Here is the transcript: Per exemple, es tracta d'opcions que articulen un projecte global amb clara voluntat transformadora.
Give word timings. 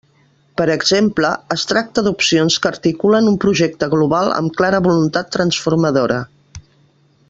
Per 0.59 0.65
exemple, 0.75 1.29
es 1.55 1.65
tracta 1.71 2.03
d'opcions 2.07 2.57
que 2.63 2.71
articulen 2.71 3.29
un 3.35 3.37
projecte 3.45 3.93
global 3.95 4.33
amb 4.41 4.59
clara 4.63 4.83
voluntat 4.91 5.33
transformadora. 5.37 6.23